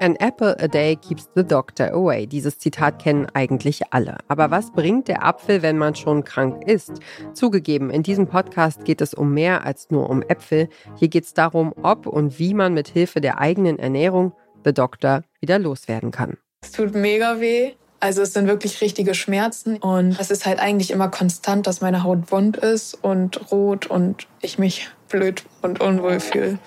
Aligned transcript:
An 0.00 0.14
apple 0.20 0.54
a 0.60 0.68
day 0.68 0.94
keeps 0.94 1.28
the 1.34 1.42
doctor 1.42 1.92
away. 1.92 2.24
Dieses 2.26 2.60
Zitat 2.60 3.02
kennen 3.02 3.26
eigentlich 3.34 3.82
alle. 3.90 4.18
Aber 4.28 4.52
was 4.52 4.70
bringt 4.70 5.08
der 5.08 5.24
Apfel, 5.24 5.62
wenn 5.62 5.76
man 5.76 5.96
schon 5.96 6.22
krank 6.22 6.62
ist? 6.68 6.92
Zugegeben, 7.34 7.90
in 7.90 8.04
diesem 8.04 8.28
Podcast 8.28 8.84
geht 8.84 9.00
es 9.00 9.12
um 9.12 9.34
mehr 9.34 9.64
als 9.64 9.90
nur 9.90 10.08
um 10.08 10.22
Äpfel. 10.22 10.68
Hier 10.96 11.08
geht 11.08 11.24
es 11.24 11.34
darum, 11.34 11.74
ob 11.82 12.06
und 12.06 12.38
wie 12.38 12.54
man 12.54 12.74
mit 12.74 12.86
Hilfe 12.86 13.20
der 13.20 13.40
eigenen 13.40 13.80
Ernährung 13.80 14.32
the 14.64 14.72
Doctor 14.72 15.24
wieder 15.40 15.58
loswerden 15.58 16.12
kann. 16.12 16.36
Es 16.62 16.70
tut 16.70 16.94
mega 16.94 17.40
weh. 17.40 17.72
Also 17.98 18.22
es 18.22 18.32
sind 18.32 18.46
wirklich 18.46 18.80
richtige 18.80 19.14
Schmerzen 19.14 19.78
und 19.78 20.20
es 20.20 20.30
ist 20.30 20.46
halt 20.46 20.60
eigentlich 20.60 20.92
immer 20.92 21.08
konstant, 21.08 21.66
dass 21.66 21.80
meine 21.80 22.04
Haut 22.04 22.30
wund 22.30 22.56
ist 22.56 22.94
und 23.02 23.50
rot 23.50 23.88
und 23.88 24.28
ich 24.40 24.60
mich 24.60 24.88
blöd 25.08 25.42
und 25.62 25.80
unwohl 25.80 26.20
fühle. 26.20 26.60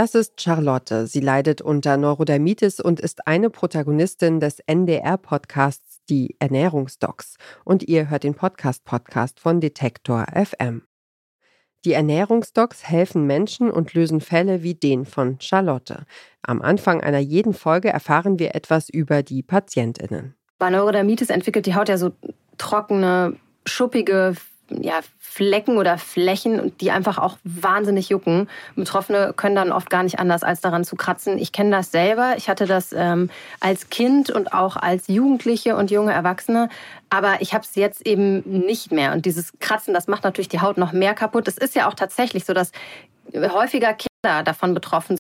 Das 0.00 0.14
ist 0.14 0.40
Charlotte. 0.40 1.06
Sie 1.06 1.20
leidet 1.20 1.60
unter 1.60 1.98
Neurodermitis 1.98 2.80
und 2.80 3.00
ist 3.00 3.26
eine 3.26 3.50
Protagonistin 3.50 4.40
des 4.40 4.60
NDR-Podcasts 4.60 6.00
Die 6.08 6.36
Ernährungsdocs. 6.38 7.36
Und 7.66 7.82
ihr 7.82 8.08
hört 8.08 8.24
den 8.24 8.32
Podcast-Podcast 8.32 9.38
von 9.38 9.60
Detektor 9.60 10.24
FM. 10.32 10.84
Die 11.84 11.92
Ernährungsdocs 11.92 12.88
helfen 12.88 13.26
Menschen 13.26 13.70
und 13.70 13.92
lösen 13.92 14.22
Fälle 14.22 14.62
wie 14.62 14.72
den 14.72 15.04
von 15.04 15.38
Charlotte. 15.38 16.06
Am 16.40 16.62
Anfang 16.62 17.02
einer 17.02 17.18
jeden 17.18 17.52
Folge 17.52 17.90
erfahren 17.90 18.38
wir 18.38 18.54
etwas 18.54 18.88
über 18.88 19.22
die 19.22 19.42
PatientInnen. 19.42 20.34
Bei 20.58 20.70
Neurodermitis 20.70 21.28
entwickelt 21.28 21.66
die 21.66 21.74
Haut 21.74 21.90
ja 21.90 21.98
so 21.98 22.12
trockene, 22.56 23.36
schuppige, 23.66 24.34
ja, 24.70 25.00
Flecken 25.18 25.78
oder 25.78 25.98
Flächen, 25.98 26.76
die 26.78 26.90
einfach 26.90 27.18
auch 27.18 27.38
wahnsinnig 27.44 28.08
jucken. 28.08 28.48
Betroffene 28.76 29.32
können 29.36 29.56
dann 29.56 29.72
oft 29.72 29.90
gar 29.90 30.02
nicht 30.02 30.18
anders, 30.18 30.42
als 30.42 30.60
daran 30.60 30.84
zu 30.84 30.96
kratzen. 30.96 31.38
Ich 31.38 31.52
kenne 31.52 31.70
das 31.70 31.90
selber. 31.90 32.34
Ich 32.36 32.48
hatte 32.48 32.66
das 32.66 32.92
ähm, 32.92 33.30
als 33.60 33.90
Kind 33.90 34.30
und 34.30 34.52
auch 34.52 34.76
als 34.76 35.08
Jugendliche 35.08 35.76
und 35.76 35.90
junge 35.90 36.12
Erwachsene. 36.12 36.68
Aber 37.10 37.40
ich 37.40 37.54
habe 37.54 37.64
es 37.64 37.74
jetzt 37.74 38.06
eben 38.06 38.40
nicht 38.46 38.92
mehr. 38.92 39.12
Und 39.12 39.26
dieses 39.26 39.52
Kratzen, 39.58 39.94
das 39.94 40.06
macht 40.06 40.24
natürlich 40.24 40.48
die 40.48 40.60
Haut 40.60 40.78
noch 40.78 40.92
mehr 40.92 41.14
kaputt. 41.14 41.48
Es 41.48 41.58
ist 41.58 41.74
ja 41.74 41.88
auch 41.88 41.94
tatsächlich 41.94 42.44
so, 42.44 42.52
dass 42.52 42.72
häufiger 43.34 43.94
Kinder 43.94 44.42
davon 44.44 44.74
betroffen 44.74 45.16
sind. 45.16 45.20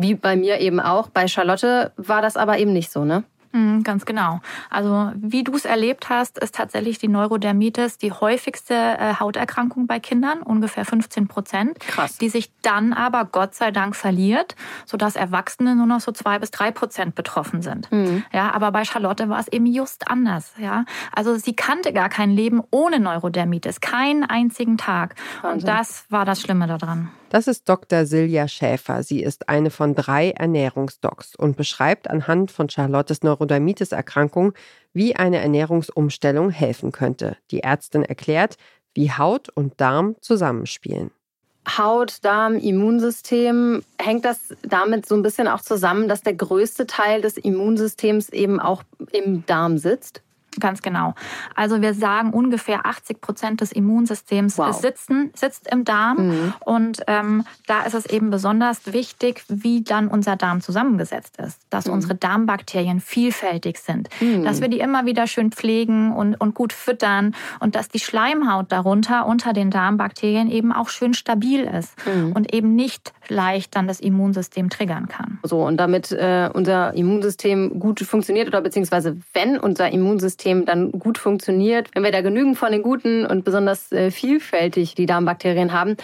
Wie 0.00 0.14
bei 0.14 0.34
mir 0.34 0.60
eben 0.60 0.80
auch. 0.80 1.10
Bei 1.10 1.28
Charlotte 1.28 1.92
war 1.96 2.22
das 2.22 2.36
aber 2.36 2.58
eben 2.58 2.72
nicht 2.72 2.90
so, 2.90 3.04
ne? 3.04 3.24
Mhm, 3.52 3.82
ganz 3.82 4.04
genau. 4.04 4.40
Also 4.68 5.12
wie 5.16 5.42
du 5.42 5.54
es 5.54 5.64
erlebt 5.64 6.08
hast, 6.08 6.38
ist 6.38 6.54
tatsächlich 6.54 6.98
die 6.98 7.08
Neurodermitis 7.08 7.98
die 7.98 8.12
häufigste 8.12 8.74
äh, 8.74 9.14
Hauterkrankung 9.18 9.86
bei 9.86 9.98
Kindern, 9.98 10.42
ungefähr 10.42 10.84
15 10.84 11.26
Prozent, 11.28 11.80
Krass. 11.80 12.18
die 12.18 12.28
sich 12.28 12.50
dann 12.62 12.92
aber 12.92 13.24
Gott 13.24 13.54
sei 13.54 13.70
Dank 13.70 13.96
verliert, 13.96 14.54
sodass 14.86 15.16
Erwachsene 15.16 15.74
nur 15.74 15.86
noch 15.86 16.00
so 16.00 16.12
zwei 16.12 16.38
bis 16.38 16.50
drei 16.50 16.70
Prozent 16.70 17.14
betroffen 17.14 17.62
sind. 17.62 17.90
Mhm. 17.90 18.24
Ja, 18.32 18.52
aber 18.52 18.70
bei 18.70 18.84
Charlotte 18.84 19.28
war 19.28 19.40
es 19.40 19.48
eben 19.48 19.66
just 19.66 20.08
anders. 20.08 20.52
Ja, 20.58 20.84
also 21.12 21.36
sie 21.36 21.54
kannte 21.54 21.92
gar 21.92 22.08
kein 22.08 22.30
Leben 22.30 22.62
ohne 22.70 23.00
Neurodermitis, 23.00 23.80
keinen 23.80 24.24
einzigen 24.24 24.78
Tag. 24.78 25.14
Wahnsinn. 25.42 25.60
Und 25.60 25.68
das 25.68 26.04
war 26.08 26.24
das 26.24 26.40
Schlimme 26.40 26.66
daran. 26.66 27.10
Das 27.30 27.46
ist 27.46 27.68
Dr. 27.68 28.06
Silja 28.06 28.48
Schäfer. 28.48 29.04
Sie 29.04 29.22
ist 29.22 29.48
eine 29.48 29.70
von 29.70 29.94
drei 29.94 30.32
Ernährungsdocs 30.32 31.36
und 31.36 31.56
beschreibt 31.56 32.10
anhand 32.10 32.50
von 32.50 32.68
Charlottes 32.68 33.22
Neurodermitis-Erkrankung, 33.22 34.52
wie 34.92 35.14
eine 35.14 35.38
Ernährungsumstellung 35.38 36.50
helfen 36.50 36.90
könnte. 36.90 37.36
Die 37.52 37.62
Ärztin 37.62 38.02
erklärt, 38.02 38.56
wie 38.94 39.12
Haut 39.12 39.48
und 39.48 39.80
Darm 39.80 40.16
zusammenspielen. 40.20 41.12
Haut, 41.78 42.24
Darm, 42.24 42.56
Immunsystem, 42.56 43.84
hängt 44.00 44.24
das 44.24 44.52
damit 44.62 45.06
so 45.06 45.14
ein 45.14 45.22
bisschen 45.22 45.46
auch 45.46 45.60
zusammen, 45.60 46.08
dass 46.08 46.22
der 46.22 46.34
größte 46.34 46.88
Teil 46.88 47.20
des 47.20 47.36
Immunsystems 47.36 48.30
eben 48.30 48.58
auch 48.58 48.82
im 49.12 49.46
Darm 49.46 49.78
sitzt? 49.78 50.22
Ganz 50.60 50.82
genau. 50.82 51.14
Also 51.54 51.80
wir 51.82 51.94
sagen, 51.94 52.30
ungefähr 52.32 52.86
80 52.86 53.20
Prozent 53.20 53.60
des 53.60 53.72
Immunsystems 53.72 54.58
Wow. 54.58 54.74
sitzen, 54.78 55.30
sitzt 55.34 55.66
im 55.72 55.84
Darm. 55.84 56.28
Mhm. 56.28 56.54
Und 56.60 57.02
ähm, 57.06 57.44
da 57.66 57.82
ist 57.82 57.94
es 57.94 58.06
eben 58.06 58.30
besonders 58.30 58.92
wichtig, 58.92 59.42
wie 59.48 59.82
dann 59.82 60.08
unser 60.08 60.36
Darm 60.36 60.60
zusammengesetzt 60.60 61.38
ist. 61.38 61.60
Dass 61.70 61.86
Mhm. 61.86 61.92
unsere 61.94 62.14
Darmbakterien 62.14 63.00
vielfältig 63.00 63.78
sind. 63.78 64.08
Mhm. 64.20 64.44
Dass 64.44 64.60
wir 64.60 64.68
die 64.68 64.80
immer 64.80 65.06
wieder 65.06 65.26
schön 65.26 65.50
pflegen 65.52 66.12
und, 66.12 66.34
und 66.40 66.54
gut 66.54 66.72
füttern. 66.72 67.34
Und 67.60 67.74
dass 67.74 67.88
die 67.88 68.00
Schleimhaut 68.00 68.70
darunter, 68.70 69.26
unter 69.26 69.52
den 69.52 69.70
Darmbakterien, 69.70 70.50
eben 70.50 70.72
auch 70.72 70.88
schön 70.90 71.14
stabil 71.14 71.62
ist. 71.64 71.94
Mhm. 72.06 72.32
Und 72.32 72.52
eben 72.54 72.74
nicht 72.74 73.12
leicht 73.28 73.76
dann 73.76 73.86
das 73.86 74.00
Immunsystem 74.00 74.68
triggern 74.70 75.06
kann. 75.08 75.38
So, 75.44 75.64
und 75.64 75.76
damit 75.76 76.10
äh, 76.12 76.50
unser 76.52 76.92
Immunsystem 76.94 77.78
gut 77.78 78.00
funktioniert 78.00 78.48
oder 78.48 78.60
beziehungsweise 78.60 79.16
wenn 79.32 79.56
unser 79.56 79.88
Immunsystem 79.90 80.49
dann 80.66 80.92
gut 80.92 81.18
funktioniert, 81.18 81.88
wenn 81.94 82.02
wir 82.04 82.12
da 82.12 82.20
genügend 82.22 82.58
von 82.58 82.72
den 82.72 82.82
guten 82.82 83.26
und 83.26 83.44
besonders 83.44 83.90
äh, 83.92 84.10
vielfältig 84.10 84.94
die 84.94 85.06
Darmbakterien 85.06 85.72
haben, 85.72 85.96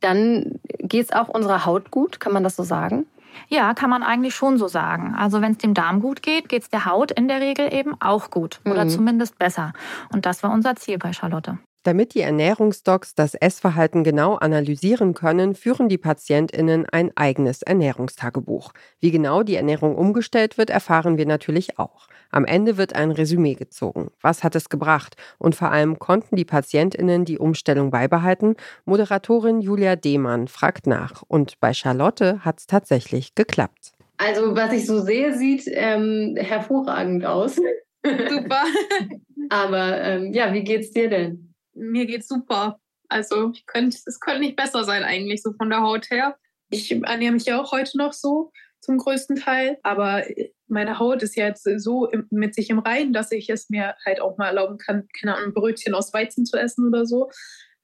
dann 0.00 0.60
geht 0.78 1.04
es 1.06 1.12
auch 1.12 1.28
unserer 1.28 1.64
Haut 1.64 1.90
gut, 1.90 2.20
kann 2.20 2.32
man 2.32 2.44
das 2.44 2.56
so 2.56 2.62
sagen? 2.62 3.06
Ja, 3.48 3.74
kann 3.74 3.90
man 3.90 4.02
eigentlich 4.02 4.34
schon 4.34 4.58
so 4.58 4.68
sagen. 4.68 5.14
Also 5.16 5.40
wenn 5.42 5.52
es 5.52 5.58
dem 5.58 5.74
Darm 5.74 6.00
gut 6.00 6.22
geht, 6.22 6.48
geht 6.48 6.62
es 6.62 6.70
der 6.70 6.84
Haut 6.86 7.10
in 7.10 7.26
der 7.28 7.40
Regel 7.40 7.72
eben 7.72 7.94
auch 8.00 8.30
gut. 8.30 8.60
Oder 8.64 8.84
Mhm. 8.84 8.90
zumindest 8.90 9.38
besser. 9.38 9.72
Und 10.12 10.24
das 10.24 10.42
war 10.42 10.52
unser 10.52 10.76
Ziel 10.76 10.98
bei 10.98 11.12
Charlotte. 11.12 11.58
Damit 11.84 12.14
die 12.14 12.22
Ernährungsdocs 12.22 13.14
das 13.14 13.34
Essverhalten 13.34 14.04
genau 14.04 14.36
analysieren 14.36 15.12
können, 15.12 15.54
führen 15.54 15.90
die 15.90 15.98
PatientInnen 15.98 16.86
ein 16.90 17.12
eigenes 17.14 17.60
Ernährungstagebuch. 17.60 18.72
Wie 19.00 19.10
genau 19.10 19.42
die 19.42 19.56
Ernährung 19.56 19.94
umgestellt 19.94 20.56
wird, 20.56 20.70
erfahren 20.70 21.18
wir 21.18 21.26
natürlich 21.26 21.78
auch. 21.78 22.08
Am 22.30 22.46
Ende 22.46 22.78
wird 22.78 22.94
ein 22.94 23.10
Resümee 23.10 23.52
gezogen. 23.52 24.10
Was 24.22 24.42
hat 24.42 24.56
es 24.56 24.70
gebracht? 24.70 25.16
Und 25.36 25.54
vor 25.54 25.72
allem 25.72 25.98
konnten 25.98 26.36
die 26.36 26.46
PatientInnen 26.46 27.26
die 27.26 27.38
Umstellung 27.38 27.90
beibehalten? 27.90 28.56
Moderatorin 28.86 29.60
Julia 29.60 29.94
Dehmann 29.94 30.48
fragt 30.48 30.86
nach. 30.86 31.22
Und 31.28 31.60
bei 31.60 31.74
Charlotte 31.74 32.46
hat 32.46 32.60
es 32.60 32.66
tatsächlich 32.66 33.34
geklappt. 33.34 33.92
Also, 34.16 34.56
was 34.56 34.72
ich 34.72 34.86
so 34.86 35.00
sehe, 35.00 35.36
sieht 35.36 35.64
ähm, 35.66 36.34
hervorragend 36.38 37.26
aus. 37.26 37.56
Super. 38.02 38.62
Aber 39.50 40.00
ähm, 40.00 40.32
ja, 40.32 40.54
wie 40.54 40.64
geht's 40.64 40.90
dir 40.90 41.10
denn? 41.10 41.53
Mir 41.74 42.06
geht's 42.06 42.28
super. 42.28 42.80
Also 43.08 43.50
ich 43.52 43.66
könnte, 43.66 43.98
es 44.06 44.20
könnte 44.20 44.40
nicht 44.40 44.56
besser 44.56 44.84
sein 44.84 45.04
eigentlich, 45.04 45.42
so 45.42 45.52
von 45.52 45.70
der 45.70 45.82
Haut 45.82 46.10
her. 46.10 46.36
Ich 46.70 46.90
ernähre 46.90 47.32
mich 47.32 47.44
ja 47.44 47.60
auch 47.60 47.72
heute 47.72 47.98
noch 47.98 48.12
so 48.12 48.50
zum 48.80 48.98
größten 48.98 49.36
Teil, 49.36 49.78
aber 49.82 50.24
meine 50.66 50.98
Haut 50.98 51.22
ist 51.22 51.36
ja 51.36 51.46
jetzt 51.46 51.66
so 51.78 52.10
mit 52.30 52.54
sich 52.54 52.70
im 52.70 52.78
Reinen, 52.78 53.12
dass 53.12 53.32
ich 53.32 53.48
es 53.48 53.70
mir 53.70 53.94
halt 54.04 54.20
auch 54.20 54.36
mal 54.36 54.48
erlauben 54.48 54.78
kann, 54.78 55.08
keine 55.18 55.34
Ahnung, 55.36 55.48
ein 55.48 55.54
Brötchen 55.54 55.94
aus 55.94 56.12
Weizen 56.12 56.44
zu 56.44 56.56
essen 56.56 56.88
oder 56.88 57.06
so. 57.06 57.30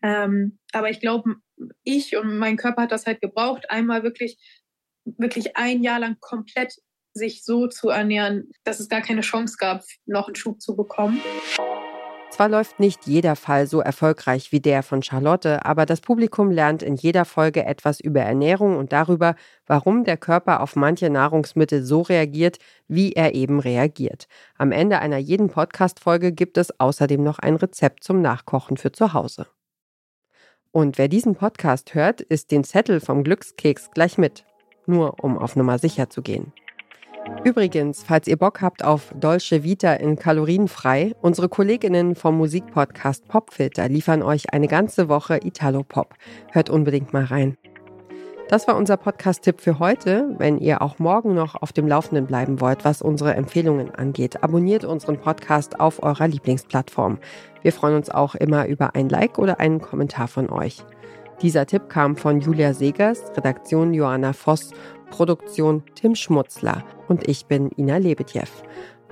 Ähm, 0.02 0.58
aber 0.72 0.90
ich 0.90 1.00
glaube, 1.00 1.36
ich 1.84 2.16
und 2.16 2.38
mein 2.38 2.56
Körper 2.56 2.82
hat 2.82 2.92
das 2.92 3.06
halt 3.06 3.20
gebraucht, 3.20 3.70
einmal 3.70 4.02
wirklich, 4.02 4.38
wirklich 5.04 5.56
ein 5.56 5.82
Jahr 5.82 6.00
lang 6.00 6.16
komplett 6.20 6.74
sich 7.12 7.44
so 7.44 7.66
zu 7.66 7.88
ernähren, 7.88 8.50
dass 8.64 8.80
es 8.80 8.88
gar 8.88 9.02
keine 9.02 9.22
Chance 9.22 9.56
gab, 9.58 9.82
noch 10.06 10.26
einen 10.26 10.36
Schub 10.36 10.60
zu 10.60 10.76
bekommen. 10.76 11.20
Zwar 12.30 12.48
läuft 12.48 12.78
nicht 12.78 13.06
jeder 13.06 13.34
Fall 13.34 13.66
so 13.66 13.80
erfolgreich 13.80 14.52
wie 14.52 14.60
der 14.60 14.82
von 14.82 15.02
Charlotte, 15.02 15.64
aber 15.64 15.84
das 15.84 16.00
Publikum 16.00 16.50
lernt 16.50 16.82
in 16.82 16.94
jeder 16.94 17.24
Folge 17.24 17.66
etwas 17.66 18.00
über 18.00 18.20
Ernährung 18.20 18.76
und 18.76 18.92
darüber, 18.92 19.34
warum 19.66 20.04
der 20.04 20.16
Körper 20.16 20.60
auf 20.60 20.76
manche 20.76 21.10
Nahrungsmittel 21.10 21.82
so 21.82 22.02
reagiert, 22.02 22.58
wie 22.88 23.12
er 23.12 23.34
eben 23.34 23.58
reagiert. 23.60 24.26
Am 24.56 24.70
Ende 24.72 25.00
einer 25.00 25.18
jeden 25.18 25.50
Podcast-Folge 25.50 26.32
gibt 26.32 26.56
es 26.56 26.78
außerdem 26.78 27.22
noch 27.22 27.40
ein 27.40 27.56
Rezept 27.56 28.04
zum 28.04 28.22
Nachkochen 28.22 28.76
für 28.76 28.92
zu 28.92 29.12
Hause. 29.12 29.46
Und 30.70 30.98
wer 30.98 31.08
diesen 31.08 31.34
Podcast 31.34 31.94
hört, 31.94 32.20
isst 32.20 32.52
den 32.52 32.62
Zettel 32.62 33.00
vom 33.00 33.24
Glückskeks 33.24 33.90
gleich 33.90 34.18
mit. 34.18 34.44
Nur 34.86 35.22
um 35.22 35.36
auf 35.36 35.56
Nummer 35.56 35.78
sicher 35.78 36.10
zu 36.10 36.22
gehen. 36.22 36.52
Übrigens, 37.42 38.02
falls 38.02 38.28
ihr 38.28 38.36
Bock 38.36 38.60
habt 38.60 38.84
auf 38.84 39.14
Dolce 39.18 39.62
Vita 39.62 39.94
in 39.94 40.16
kalorienfrei, 40.16 41.14
unsere 41.22 41.48
Kolleginnen 41.48 42.14
vom 42.14 42.36
Musikpodcast 42.36 43.28
Popfilter 43.28 43.88
liefern 43.88 44.22
euch 44.22 44.52
eine 44.52 44.68
ganze 44.68 45.08
Woche 45.08 45.38
Italo-Pop. 45.42 46.14
Hört 46.52 46.68
unbedingt 46.68 47.12
mal 47.14 47.24
rein. 47.24 47.56
Das 48.50 48.66
war 48.66 48.76
unser 48.76 48.96
Podcast-Tipp 48.96 49.60
für 49.60 49.78
heute. 49.78 50.34
Wenn 50.38 50.58
ihr 50.58 50.82
auch 50.82 50.98
morgen 50.98 51.34
noch 51.34 51.54
auf 51.54 51.72
dem 51.72 51.86
Laufenden 51.86 52.26
bleiben 52.26 52.60
wollt, 52.60 52.84
was 52.84 53.00
unsere 53.00 53.34
Empfehlungen 53.34 53.94
angeht, 53.94 54.42
abonniert 54.42 54.84
unseren 54.84 55.18
Podcast 55.18 55.78
auf 55.78 56.02
eurer 56.02 56.26
Lieblingsplattform. 56.26 57.18
Wir 57.62 57.72
freuen 57.72 57.94
uns 57.94 58.10
auch 58.10 58.34
immer 58.34 58.66
über 58.66 58.96
ein 58.96 59.08
Like 59.08 59.38
oder 59.38 59.60
einen 59.60 59.80
Kommentar 59.80 60.26
von 60.26 60.50
euch. 60.50 60.84
Dieser 61.42 61.64
Tipp 61.64 61.88
kam 61.88 62.16
von 62.16 62.40
Julia 62.40 62.74
Segers, 62.74 63.32
Redaktion 63.36 63.94
Johanna 63.94 64.32
Voss, 64.32 64.72
Produktion 65.10 65.82
Tim 65.94 66.14
Schmutzler 66.14 66.84
und 67.08 67.28
ich 67.28 67.46
bin 67.46 67.70
Ina 67.76 67.98
Lebetjew. 67.98 68.48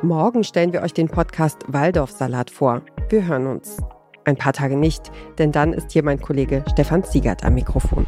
Morgen 0.03 0.45
stellen 0.45 0.73
wir 0.73 0.83
euch 0.83 0.95
den 0.95 1.09
Podcast 1.09 1.59
Waldorfsalat 1.69 2.51
vor. 2.51 2.83
Wir 3.11 3.27
hören 3.27 3.47
uns. 3.47 3.79
ein 4.25 4.37
paar 4.37 4.53
Tage 4.53 4.77
nicht, 4.77 5.11
denn 5.39 5.53
dann 5.53 5.73
ist 5.73 5.91
hier 5.93 6.05
mein 6.05 6.21
Kollege 6.21 6.65
Stefan 6.71 7.03
Ziegert 7.03 7.45
am 7.45 7.55
Mikrofon. 7.55 8.07